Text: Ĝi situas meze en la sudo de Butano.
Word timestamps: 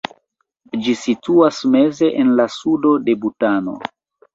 Ĝi 0.85 0.95
situas 1.01 1.61
meze 1.77 2.13
en 2.25 2.35
la 2.43 2.51
sudo 2.59 2.99
de 3.07 3.21
Butano. 3.25 3.83